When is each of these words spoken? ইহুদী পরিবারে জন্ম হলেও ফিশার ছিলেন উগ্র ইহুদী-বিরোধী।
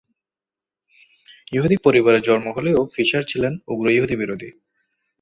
ইহুদী 1.51 1.77
পরিবারে 1.85 2.19
জন্ম 2.27 2.45
হলেও 2.57 2.79
ফিশার 2.93 3.23
ছিলেন 3.23 3.53
উগ্র 3.67 3.85
ইহুদী-বিরোধী। 3.91 4.49